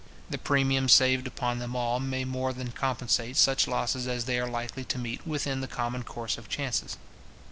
The 0.31 0.39
premium 0.39 0.89
saved 0.89 1.27
up 1.27 1.43
on 1.43 1.59
them 1.59 1.75
all 1.75 1.99
may 1.99 2.25
more 2.25 2.53
than 2.53 2.71
compensate 2.71 3.37
such 3.37 3.67
losses 3.67 4.07
as 4.07 4.25
they 4.25 4.39
are 4.39 4.49
likely 4.49 4.83
to 4.85 4.97
meet 4.97 5.27
with 5.27 5.45
in 5.45 5.61
the 5.61 5.67
common 5.67 6.01
course 6.01 6.39
of 6.39 6.49
chances. 6.49 6.97